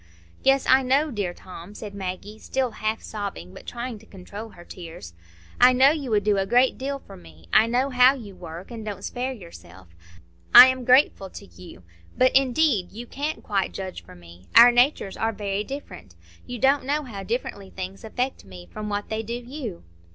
"Yes, 0.41 0.65
I 0.67 0.81
know, 0.81 1.11
dear 1.11 1.31
Tom," 1.31 1.75
said 1.75 1.93
Maggie, 1.93 2.39
still 2.39 2.71
half 2.71 3.03
sobbing, 3.03 3.53
but 3.53 3.67
trying 3.67 3.99
to 3.99 4.07
control 4.07 4.49
her 4.49 4.65
tears. 4.65 5.13
"I 5.59 5.73
know 5.73 5.91
you 5.91 6.09
would 6.09 6.23
do 6.23 6.37
a 6.39 6.47
great 6.47 6.75
deal 6.79 6.97
for 6.97 7.15
me; 7.15 7.45
I 7.53 7.67
know 7.67 7.91
how 7.91 8.15
you 8.15 8.33
work, 8.35 8.71
and 8.71 8.83
don't 8.83 9.03
spare 9.03 9.31
yourself. 9.31 9.89
I 10.55 10.65
am 10.69 10.85
grateful 10.85 11.29
to 11.29 11.45
you. 11.45 11.83
But, 12.17 12.35
indeed, 12.35 12.91
you 12.91 13.05
can't 13.05 13.43
quite 13.43 13.73
judge 13.73 14.03
for 14.03 14.15
me; 14.15 14.47
our 14.55 14.71
natures 14.71 15.17
are 15.17 15.31
very 15.31 15.63
different. 15.63 16.15
You 16.47 16.57
don't 16.57 16.83
know 16.83 17.03
how 17.03 17.21
differently 17.21 17.69
things 17.69 18.03
affect 18.03 18.43
me 18.43 18.67
from 18.71 18.89
what 18.89 19.09
they 19.09 19.21
do 19.21 19.35
you." 19.35 19.83